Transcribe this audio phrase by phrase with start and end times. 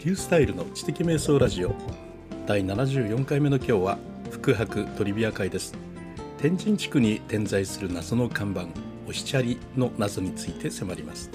[0.00, 1.74] リュースタイルの知的瞑想ラジオ。
[2.46, 3.98] 第74回目の今日は
[4.30, 5.74] 福博トリビア会です。
[6.38, 8.68] 天神地区に点在する謎の看板
[9.06, 11.30] おしちゃりの謎について迫ります。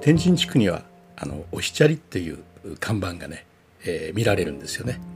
[0.00, 0.82] 天神地区には
[1.16, 2.42] あのおしちゃりっていう
[2.80, 3.46] 看板がね、
[3.84, 5.09] えー、見られるんですよね。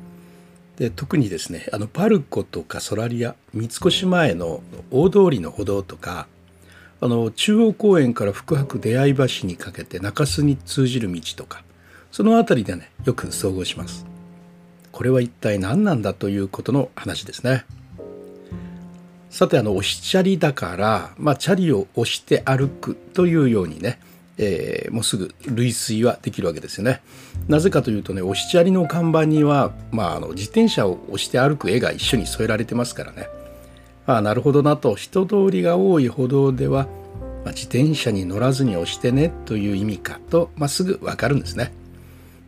[0.76, 6.26] で特にですねあのパルコとかソラリア三越前の大通りの歩道とか
[7.00, 11.62] あの中央公園から福博出会い橋にかけて中洲に通じる道とか
[12.10, 14.06] その辺りでねよく遭遇します。
[14.92, 17.64] これは一体何なんだということの話ですね。
[19.28, 23.98] さてあの押しチャリだから、まあ、チャリを押して歩くというようにね
[24.38, 27.02] えー、もうすぐ類推はできるわけですよね。
[27.48, 33.28] なぜかというとね押しチャリの看板には、まあ、あの自転車を押して歩く絵が一緒に添えられてますからね。
[34.06, 36.86] ああなるほどなと人通りが多い歩道では、
[37.44, 41.72] まあ、自転車に乗らずに押してねという意味かと、まあ、すぐ分かるんですね。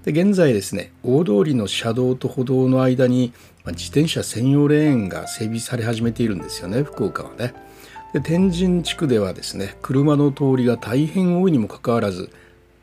[0.04, 3.32] で現在ですね大通りの車道と歩道の間に、
[3.64, 7.65] まあ、自転車専用レーンが整備され始めているんですよね福岡はね。
[8.12, 12.30] で天神地区ではですね車の通りが大変多いにもかかわらず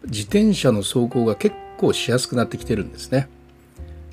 [0.05, 3.29] 自転車の走行が結構しやすくなってきてるんですね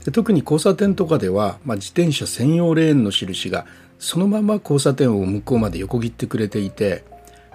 [0.05, 3.67] で特に交差点とかでは、まあ、自転車専用レーンの印が
[3.99, 7.05] そのまま交差点を向こうまで横切ってくれていて、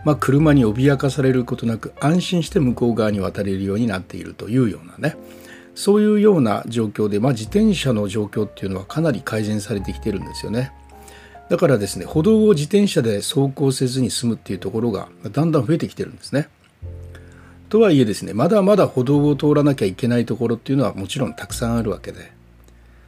[0.03, 5.17] まあ、車に脅かされることなく安心して向こう側に渡れるようになっているというようなね
[5.73, 10.71] そういうような状況で、まあ、自転車の状況っていうのはかなり改善されてきてるんですよね。
[11.49, 16.49] だからですね歩道を自転車で走行せずに済むっていうところがだんだん増えてきてるんですね。
[17.69, 22.31] とはいえですねまだまだ歩道を通らなきゃいけないところっていうのはもちろんたくさんあるわけで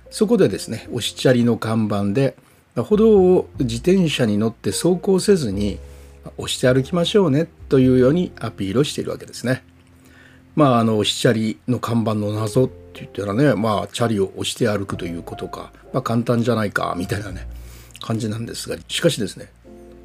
[0.09, 2.35] そこでですね押しチャリの看板で
[2.75, 5.79] 歩道を自転車に乗って走行せずに
[6.37, 9.63] 押して歩きましょうねというようにアピールをしているわけですね。
[10.55, 17.47] まああの押しチャリの看板の謎って言ったらねまあチャリを押して歩くということか、まあ、簡単じゃないかみたいなね
[18.01, 19.49] 感じなんですがしかしですね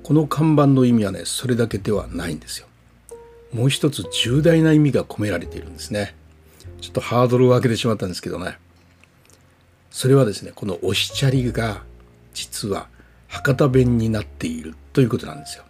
[0.02, 2.66] この看板の意味はねそれだけではないんですよ。
[3.52, 6.14] もう一つ重大な意味が込められているんですね。
[6.80, 8.58] ちょっとハードルを上げてしまったんですけどね。
[9.90, 11.82] それはですねこの押しチャリが
[12.34, 12.88] 実は
[13.28, 15.64] 博多弁になっているということなんですよ。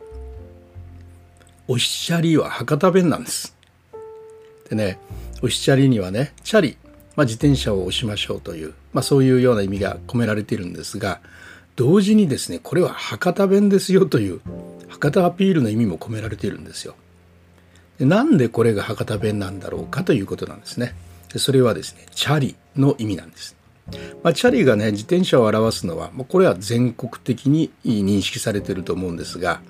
[1.69, 3.56] 押しチャリは博多弁なんです。
[4.71, 4.99] でね
[5.37, 6.78] 押しチャリにはねチャリ、
[7.16, 11.21] まあ、自転車を押しましょうという、まあ、そういうような意味が込められているんですが
[11.82, 14.41] 同時にですねこれは博多弁ですよという
[14.87, 16.94] 博多アピールの意味も込められているんですよ。
[17.98, 20.94] でなんでこれが博多弁なんだろうかということなんですね。
[21.32, 23.56] でそれはですねチャリの意味なんです。
[24.22, 29.60] まあ、チャリがね自転車を表すのは、まあ、これは全国的に認識されてると思うんですが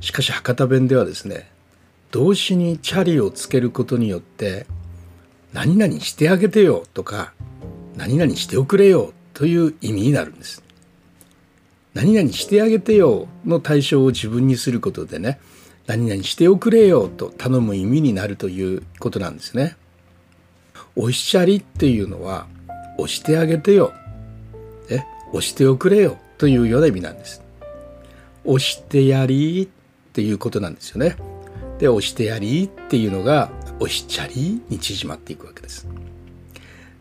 [0.00, 1.48] しかし博多弁ではですね
[2.10, 4.66] 動詞にチャリをつけることによって
[5.52, 7.34] 何々してあげてよとか
[7.94, 10.65] 何々しておくれよという意味になるんです。
[11.96, 15.40] 何々してあげてよの対象を自分にすることでね
[15.86, 19.76] 何々しておくれよと頼む意味になるということなんですね。
[20.94, 22.48] おしゃりっていうのは
[22.98, 23.92] 押してあげてよ、
[24.90, 27.40] え押しておくれよというような意味なんです。
[28.44, 29.68] 押してやりっ
[30.12, 31.16] ていうことなんですよね。
[31.78, 35.86] で押してやりっていうのが押しちゃりに縮まっていくわけです。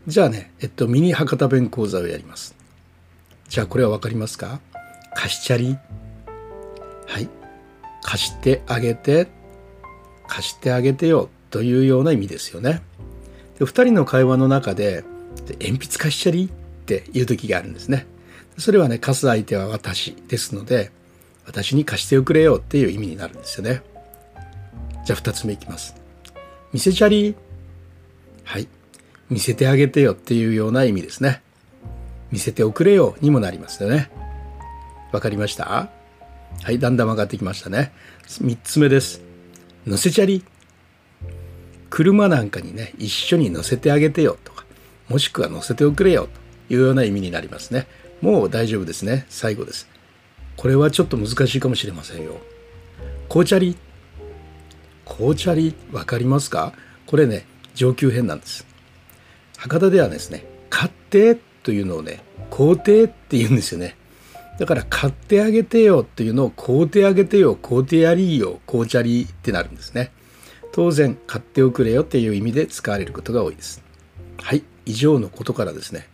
[0.08, 2.56] じゃあね、えっと、ミニ博多弁講座をやります。
[3.50, 4.62] じゃあこれは分かりますか？
[5.16, 5.78] 貸しチャリ
[7.08, 7.28] はい。
[8.04, 9.28] 貸してあげて。
[10.28, 11.30] 貸してあげてよ。
[11.50, 12.84] というような意味ですよね。
[13.58, 15.04] で2人の会話の中で
[15.60, 16.50] 鉛筆貸しチャリっ
[16.86, 18.06] ていう時があるんですね。
[18.58, 20.92] それはね貸す相手は私ですので
[21.46, 22.58] 私に貸しておくれよ。
[22.58, 23.82] っていう意味になるんですよね。
[25.06, 25.96] じゃあ2つ目いきます。
[26.74, 27.36] 見せチャリ
[28.44, 28.68] はい。
[29.30, 30.14] 見せてあげてよ。
[30.14, 31.42] っていうような意味ですね。
[32.32, 33.16] 見せておくれよ。
[33.22, 34.12] にもなりますよね。
[35.16, 35.90] わかりました？
[36.62, 37.94] はい、だんだん分かってきましたね。
[38.28, 39.22] 3つ目です。
[39.88, 40.44] 乗せチャリ。
[41.90, 44.66] 車なんかにね、一緒に乗せてあげてよとか、
[45.08, 46.28] もしくは乗せておくれよ
[46.68, 47.88] というような意味になりますね。
[48.22, 49.26] もう大丈夫ですね。
[49.30, 49.88] 最後です。
[50.58, 52.36] これはちょっと難しいかもしれませんよ。
[53.30, 53.78] 紅茶り。
[55.06, 56.74] 紅茶り、わかりますか？
[57.06, 58.68] これね、上級編なんです。
[59.56, 63.96] 博多ではですね、買ってというのをね、皇帝って言うんですよね。
[64.58, 70.12] だから買ってあげてよっていうのを買うてあげてよ、買うてやりよ、紅茶りってなるんですね。
[70.72, 73.82] 当然買っておくれよっていう意味で使われることが多いです。
[74.38, 76.08] はい、以上のことからですね、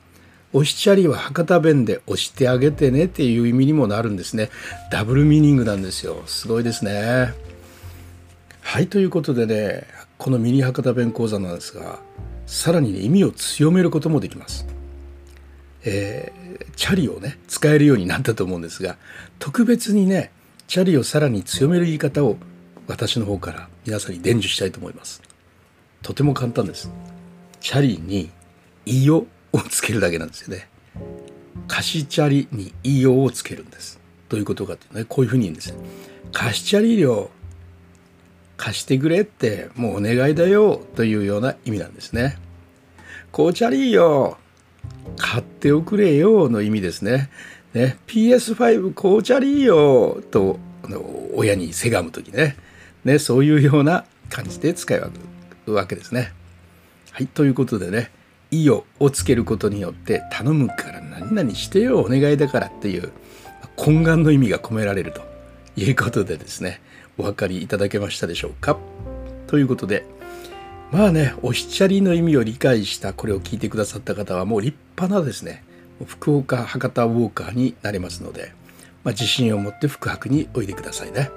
[0.54, 4.50] 押しチャリは博多弁で押してあげてねっていう意味にもなるんですね。
[4.92, 6.24] ダブルミーニングなんですよ。
[6.26, 7.34] すごいですね。
[8.62, 9.88] はい、ということでね、
[10.18, 12.00] このミニ博多弁講座なんですが、
[12.46, 14.68] さらに、ね、意味を強めることもできます。
[15.84, 16.41] えー、
[16.76, 18.98] チャリをね、使えるようになったと思うんですが、
[19.40, 20.32] 特別にね、
[20.68, 22.38] チャリをさらに強める言い方を
[22.88, 25.22] 私の方から皆さんに伝授したいと思います。
[26.02, 26.92] とても簡単です。
[27.60, 28.30] チャリに
[28.86, 30.68] 「いよ」をつけるだけなんですよね。
[31.68, 34.00] 貸しチャリに「いよ」をつけるんです。
[34.30, 35.76] どういうことかっていうとねこういうふうに言うんですよ。
[36.32, 37.30] 貸しチャリ料
[38.58, 42.38] 貸してくれってもうお願いだよというような意味なんですね。
[43.32, 44.38] こうチャリよ
[45.32, 47.30] 買っておくれよの意味ですね。
[47.74, 50.60] ね PS5 こうチャリよと
[51.34, 52.58] 親にせがむ時ね
[53.06, 55.20] ねそういうような感じで使い分け
[55.68, 56.34] るわけですね。
[57.12, 58.12] はい、ということでね、
[58.52, 63.14] いよをつけることによって、頼むから何々してよ、お願いだからっていう
[63.78, 65.22] 懇願の意味が込められると
[65.78, 66.82] いうことでですね、
[67.18, 68.78] お分かりいただけましたでしょうか。
[69.48, 70.06] ということで、
[70.92, 75.64] まあね、おしちゃりの意味を理解したこれを聞いてくださった方はもう立派なですね、
[76.06, 78.52] 福岡博多ウォーカーになりますので、
[79.06, 81.32] まあ、自信を持って福博においでくださいね。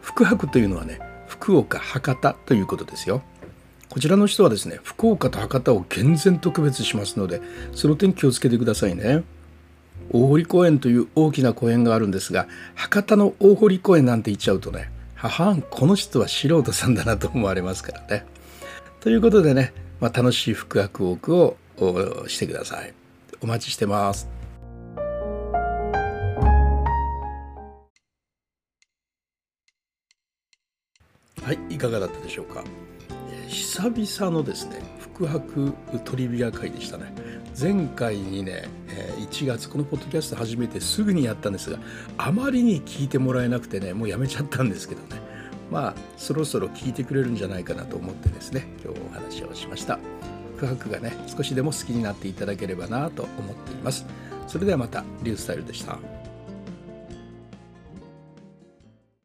[0.00, 3.22] 福博というのはね、福岡博多ということですよ。
[3.90, 7.42] こちらの人はですね、福岡と博多を厳然と区別しますので、
[7.74, 9.22] その点気をつけてくださいね。
[10.10, 18.24] 大堀公園という大きな公園があるんですが、博多の大堀公園なんて言っちゃうとね、ははん、この人は素人さんだなと思われますからね。
[19.02, 21.56] ということでね、まあ、楽しい福博ウォークを
[22.28, 22.94] してください。
[23.40, 24.28] お待ちしてます。
[31.42, 32.62] はい、いかがだったでしょうか。
[33.48, 37.12] 久々のですね福博トリビア会でしたね
[37.60, 38.68] 前回にね
[39.18, 41.78] 1月このポッドキャスト始めてすぐにやったんですが
[42.16, 45.31] あまりに聞いてもらえなくてねもうやめちゃったんですけどね
[45.72, 49.98] まあそろそろ聞いてくれるんじゃないかなと思ってですね今日お話をしました。
[50.60, 54.06] 空白がね少しでも好きになっていただければなと思っています。
[54.46, 55.98] それではまたリュースタイルでした。